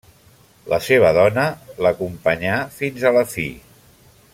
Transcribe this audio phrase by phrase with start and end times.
[0.73, 1.43] La seva dona
[1.87, 3.49] l'acompanyà fins a la fi.